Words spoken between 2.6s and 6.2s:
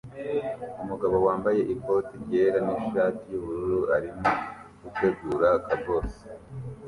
nishati yubururu arimo gutegura kabobs